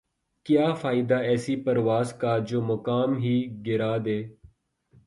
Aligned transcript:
کیا 0.45 0.73
فائدہ 0.73 1.15
ایسی 1.21 1.55
پرواز 1.63 2.13
کا 2.13 2.37
جومقام 2.47 3.17
ہی 3.17 3.35
گِرادے 3.65 4.19